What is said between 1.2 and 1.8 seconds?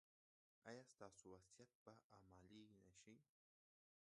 وصیت